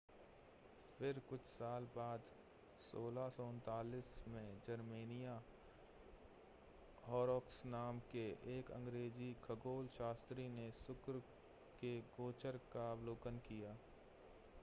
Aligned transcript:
फिर 0.99 1.19
कुछ 1.29 1.41
साल 1.49 1.83
बाद 1.95 2.23
1639 2.83 4.09
में 4.27 4.57
जेरेमिया 4.67 5.35
हॉरोक्स 7.07 7.61
नाम 7.65 7.99
के 8.11 8.25
एक 8.57 8.71
अंग्रेज़ी 8.71 9.31
खगोलशास्त्री 9.43 10.47
ने 10.49 10.69
शुक्र 10.77 11.23
के 11.81 11.99
गोचर 12.11 12.59
का 12.73 12.91
अवलोकन 12.91 13.37
किया 13.47 13.77